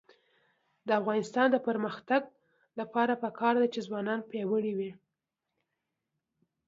[0.87, 2.21] د افغانستان د اقتصادي پرمختګ
[2.79, 4.91] لپاره پکار ده چې ځوانان پیاوړي وي.